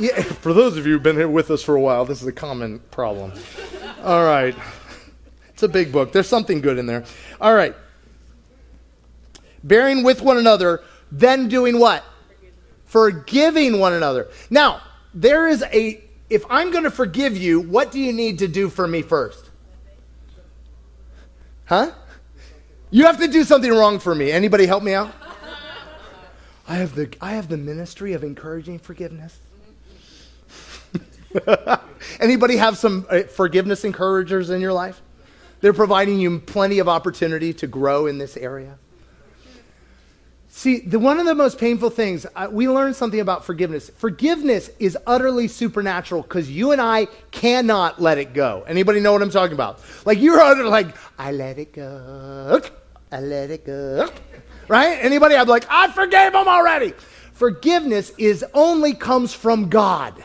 [0.00, 2.28] Yeah, for those of you who've been here with us for a while, this is
[2.28, 3.32] a common problem.
[4.04, 4.54] All right.
[5.48, 6.12] It's a big book.
[6.12, 7.02] There's something good in there.
[7.40, 7.74] All right.
[9.64, 12.04] Bearing with one another, then doing what?
[12.84, 14.28] Forgiving one another.
[14.50, 14.82] Now,
[15.14, 18.68] there is a, if I'm going to forgive you, what do you need to do
[18.68, 19.50] for me first?
[21.66, 21.90] Huh?
[22.90, 24.30] You have to do something wrong for me.
[24.32, 25.12] Anybody help me out?
[26.66, 29.38] I have the, I have the ministry of encouraging forgiveness.
[32.20, 35.00] Anybody have some uh, forgiveness encouragers in your life?
[35.60, 38.78] They're providing you plenty of opportunity to grow in this area.
[40.58, 43.90] See, the, one of the most painful things, uh, we learned something about forgiveness.
[43.90, 48.64] Forgiveness is utterly supernatural because you and I cannot let it go.
[48.66, 49.78] Anybody know what I'm talking about?
[50.04, 52.60] Like you're under, like, I let it go.
[53.12, 54.10] I let it go.
[54.66, 54.98] Right?
[55.00, 55.36] Anybody?
[55.36, 56.92] I'm like, I forgave him already.
[57.34, 60.24] Forgiveness is only comes from God.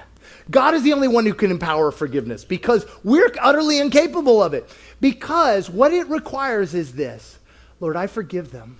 [0.49, 4.67] God is the only one who can empower forgiveness because we're utterly incapable of it.
[4.99, 7.37] Because what it requires is this
[7.79, 8.79] Lord, I forgive them,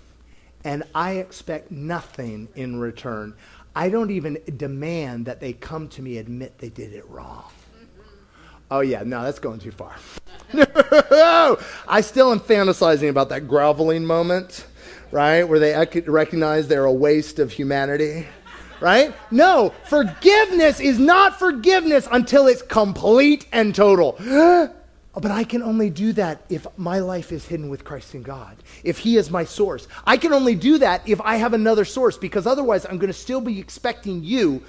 [0.63, 3.33] and I expect nothing in return.
[3.75, 7.45] I don't even demand that they come to me admit they did it wrong.
[8.71, 9.95] Oh, yeah, no, that's going too far.
[11.87, 14.65] I still am fantasizing about that groveling moment,
[15.11, 15.43] right?
[15.43, 15.73] Where they
[16.07, 18.27] recognize they're a waste of humanity
[18.83, 19.15] right?
[19.31, 24.17] No, forgiveness is not forgiveness until it's complete and total.
[25.15, 28.57] but I can only do that if my life is hidden with Christ in God,
[28.83, 29.87] if He is my source.
[30.05, 33.17] I can only do that if I have another source, because otherwise I'm going to
[33.17, 34.63] still be expecting you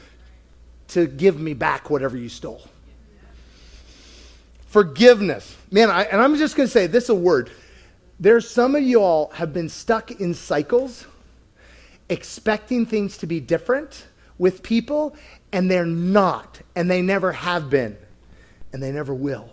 [0.88, 2.62] to give me back whatever you stole.
[4.66, 5.56] Forgiveness.
[5.70, 7.50] Man, I, and I'm just going to say this a word.
[8.20, 11.06] There's some of you all have been stuck in cycles
[12.08, 14.06] expecting things to be different
[14.38, 15.16] with people,
[15.52, 17.96] and they're not, and they never have been,
[18.72, 19.48] and they never will,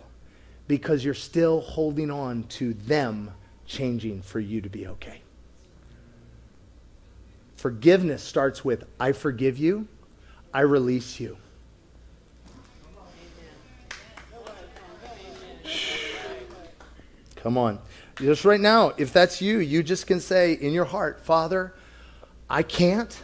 [0.72, 3.30] because you're still holding on to them
[3.66, 5.20] changing for you to be okay.
[7.56, 9.86] Forgiveness starts with I forgive you,
[10.54, 11.36] I release you.
[17.36, 17.78] Come on.
[18.16, 21.74] Just right now, if that's you, you just can say in your heart, Father,
[22.48, 23.22] I can't,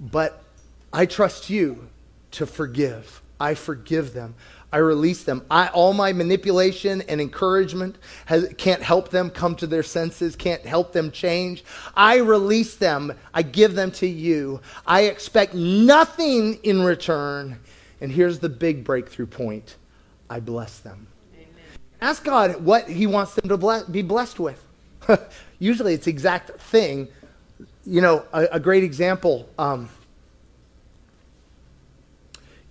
[0.00, 0.42] but
[0.90, 1.90] I trust you
[2.30, 3.20] to forgive.
[3.42, 4.36] I forgive them.
[4.72, 5.44] I release them.
[5.50, 10.64] I, all my manipulation and encouragement has, can't help them come to their senses, can't
[10.64, 11.64] help them change.
[11.96, 13.12] I release them.
[13.34, 14.60] I give them to you.
[14.86, 17.58] I expect nothing in return.
[18.00, 19.76] And here's the big breakthrough point
[20.30, 21.08] I bless them.
[21.34, 21.48] Amen.
[22.00, 24.64] Ask God what He wants them to bless, be blessed with.
[25.58, 27.08] Usually it's the exact thing
[27.84, 29.48] you know, a, a great example.
[29.58, 29.88] Um,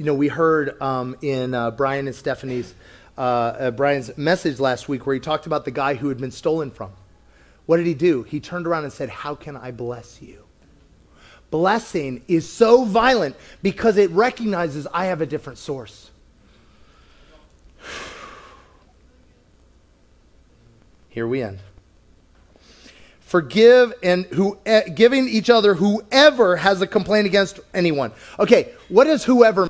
[0.02, 2.74] you know, we heard um, in uh, Brian and Stephanie's
[3.20, 6.32] uh, uh, Brian's message last week where he talked about the guy who had been
[6.32, 6.91] stolen from.
[7.68, 8.24] What did he do?
[8.24, 10.43] He turned around and said, "How can I bless you?"
[11.52, 16.10] Blessing is so violent because it recognizes I have a different source.
[21.10, 21.60] Here we end.
[23.20, 28.12] Forgive and who, uh, giving each other whoever has a complaint against anyone.
[28.39, 29.70] Okay, what does whoever?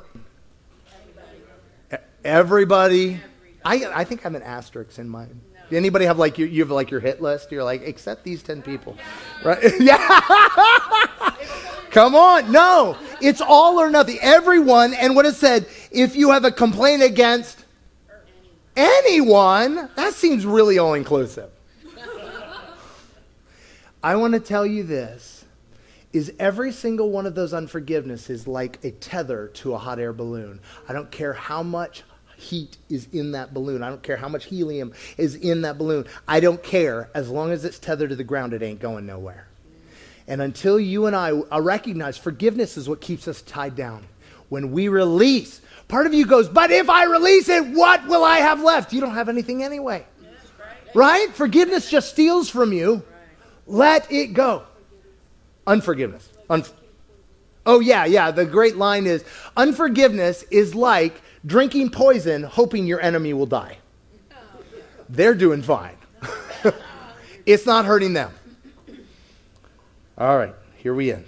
[2.24, 3.20] Everybody.
[3.64, 5.40] I, I think I have an asterisk in mine.
[5.70, 5.76] No.
[5.76, 7.50] Anybody have like your, you have like your hit list?
[7.50, 8.96] You're like, except these 10 people.
[9.44, 9.58] Right?
[9.80, 10.20] yeah.
[11.90, 12.52] Come on.
[12.52, 12.96] No.
[13.20, 14.18] It's all or nothing.
[14.20, 14.94] Everyone.
[14.94, 17.64] And what it said, if you have a complaint against
[18.76, 21.50] anyone, that seems really all inclusive.
[24.02, 25.44] I want to tell you this
[26.12, 30.60] is every single one of those unforgivenesses like a tether to a hot air balloon.
[30.88, 32.02] I don't care how much
[32.42, 33.82] heat is in that balloon.
[33.82, 36.06] I don't care how much helium is in that balloon.
[36.28, 37.08] I don't care.
[37.14, 39.46] As long as it's tethered to the ground, it ain't going nowhere.
[40.28, 44.04] And until you and I recognize forgiveness is what keeps us tied down.
[44.48, 48.38] When we release, part of you goes, But if I release it, what will I
[48.38, 48.92] have left?
[48.92, 50.04] You don't have anything anyway.
[50.94, 51.28] Right?
[51.34, 53.02] Forgiveness just steals from you.
[53.66, 54.64] Let it go.
[55.66, 56.28] Unforgiveness.
[56.50, 56.72] Unf-
[57.64, 58.30] oh, yeah, yeah.
[58.30, 59.24] The great line is
[59.56, 63.78] unforgiveness is like drinking poison, hoping your enemy will die.
[65.08, 65.96] They're doing fine.
[67.46, 68.32] it's not hurting them.
[70.16, 71.26] All right, here we end.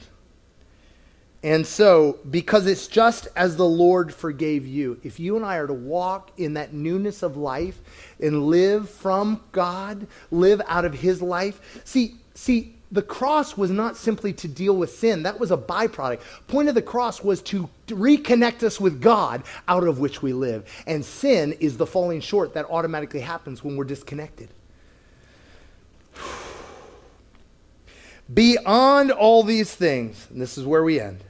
[1.43, 5.67] And so, because it's just as the Lord forgave you, if you and I are
[5.67, 7.83] to walk in that newness of life
[8.19, 13.97] and live from God, live out of His life, see, see, the cross was not
[13.97, 15.25] simply to deal with sin.
[15.25, 16.21] That was a byproduct.
[16.47, 20.65] Point of the cross was to reconnect us with god out of which we live.
[20.87, 24.49] And sin is the falling short that automatically happens when we're disconnected.
[28.33, 31.25] Beyond all these things and this is where we end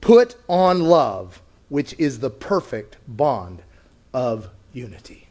[0.00, 3.62] put on love which is the perfect bond
[4.12, 5.28] of unity.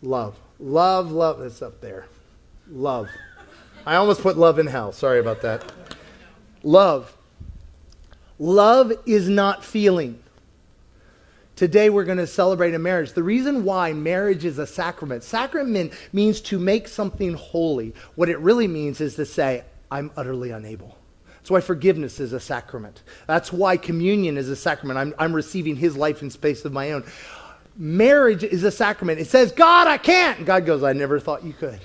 [0.00, 0.38] Love.
[0.58, 1.40] Love love.
[1.40, 2.06] That's up there.
[2.70, 3.08] Love
[3.86, 4.92] I almost put love in hell.
[4.92, 5.72] Sorry about that.
[6.62, 7.16] Love.
[8.38, 10.22] Love is not feeling.
[11.56, 13.14] Today we're going to celebrate a marriage.
[13.14, 17.94] The reason why marriage is a sacrament, sacrament means to make something holy.
[18.14, 20.96] What it really means is to say, I'm utterly unable.
[21.38, 23.02] That's why forgiveness is a sacrament.
[23.26, 24.98] That's why communion is a sacrament.
[24.98, 27.04] I'm, I'm receiving his life in space of my own.
[27.76, 29.18] Marriage is a sacrament.
[29.18, 30.38] It says, God, I can't.
[30.38, 31.80] And God goes, I never thought you could.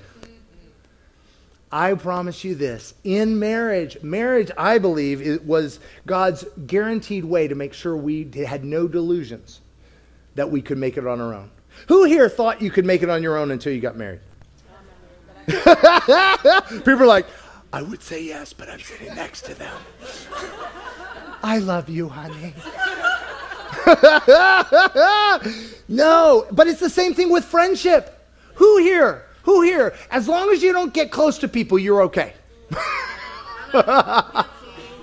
[1.74, 7.56] I promise you this in marriage, marriage, I believe, it was God's guaranteed way to
[7.56, 9.60] make sure we had no delusions
[10.36, 11.50] that we could make it on our own.
[11.88, 14.20] Who here thought you could make it on your own until you got married?
[15.48, 17.26] People are like,
[17.74, 19.76] I would say yes, but I'm sitting next to them.
[21.44, 22.54] I love you, honey.
[25.88, 28.30] no, but it's the same thing with friendship.
[28.54, 29.94] Who here who here?
[30.10, 32.34] As long as you don't get close to people, you're okay.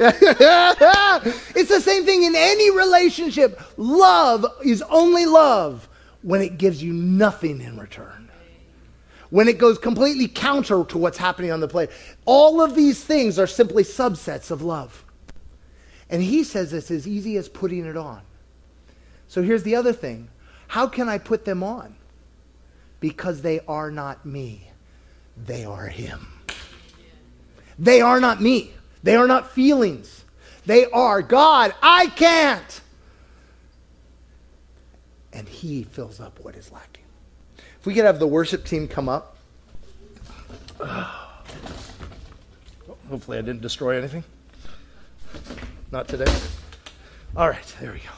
[0.01, 3.61] it's the same thing in any relationship.
[3.77, 5.89] Love is only love
[6.23, 8.31] when it gives you nothing in return.
[9.29, 11.91] When it goes completely counter to what's happening on the plate.
[12.25, 15.05] All of these things are simply subsets of love.
[16.09, 18.23] And he says it's as easy as putting it on.
[19.29, 20.29] So here's the other thing
[20.67, 21.95] how can I put them on?
[23.01, 24.71] Because they are not me.
[25.37, 26.29] They are Him.
[27.79, 28.73] They are not me.
[29.03, 30.25] They are not feelings.
[30.67, 31.75] They are God.
[31.83, 32.83] I can't.
[35.33, 37.05] And He fills up what is lacking.
[37.79, 39.39] If we could have the worship team come up.
[43.09, 44.25] Hopefully, I didn't destroy anything.
[45.91, 46.33] Not today.
[47.35, 48.11] All right, there we go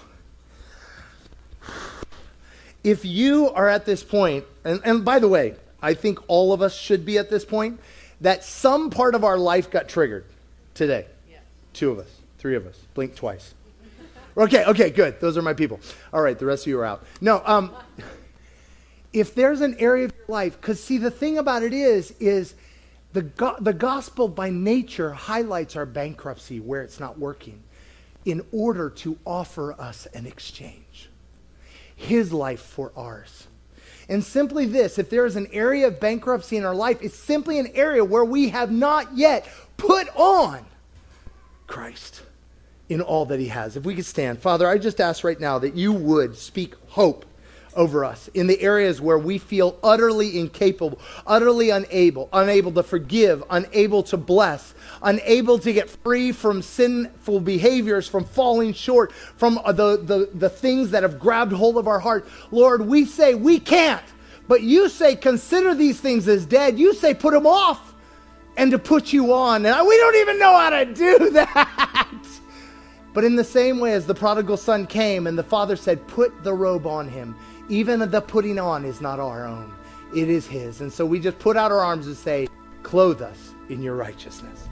[2.85, 6.63] if you are at this point, and, and by the way, I think all of
[6.63, 7.81] us should be at this point,
[8.21, 10.25] that some part of our life got triggered
[10.75, 11.07] today.
[11.31, 11.39] Yeah.
[11.73, 12.09] Two of us,
[12.39, 13.55] three of us, blink twice.
[14.37, 15.21] okay, okay, good.
[15.21, 15.81] Those are my people.
[16.13, 17.05] All right, the rest of you are out.
[17.21, 17.73] No, um,
[19.13, 22.55] if there's an area of your life, because see, the thing about it is, is
[23.13, 27.63] the, go- the gospel by nature highlights our bankruptcy where it's not working
[28.25, 31.11] in order to offer us an exchange
[31.97, 33.47] his life for ours.
[34.09, 37.59] And simply this if there is an area of bankruptcy in our life, it's simply
[37.59, 40.65] an area where we have not yet put on
[41.67, 42.23] Christ
[42.89, 43.77] in all that he has.
[43.77, 44.39] If we could stand.
[44.39, 47.25] Father, I just ask right now that you would speak hope
[47.75, 53.43] over us in the areas where we feel utterly incapable, utterly unable, unable to forgive,
[53.51, 59.73] unable to bless, unable to get free from sinful behaviors, from falling short, from uh,
[59.73, 62.29] the, the, the things that have grabbed hold of our heart.
[62.51, 64.05] Lord, we say we can't,
[64.49, 66.79] but you say consider these things as dead.
[66.79, 67.95] You say put them off
[68.57, 69.65] and to put you on.
[69.65, 72.09] And we don't even know how to do that.
[73.15, 76.43] But in the same way as the prodigal son came and the father said, Put
[76.43, 77.37] the robe on him,
[77.69, 79.73] even the putting on is not our own,
[80.15, 80.81] it is his.
[80.81, 82.49] And so we just put out our arms and say,
[82.83, 84.69] Clothe us in your righteousness.